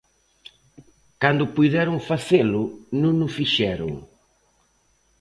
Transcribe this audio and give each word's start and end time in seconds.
Cando 1.21 1.51
puideron 1.55 1.97
facelo 2.09 2.61
non 3.01 3.15
o 3.27 3.29
fixeron. 3.37 3.91